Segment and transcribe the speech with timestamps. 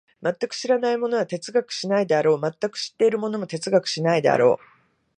[0.23, 4.63] 全く知らない者は哲学しないであろう、全く知っている者も哲学しないであろう。